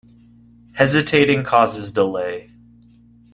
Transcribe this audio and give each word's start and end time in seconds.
Hesitating 0.71 1.43
causes 1.43 1.91
delay. 1.91 2.49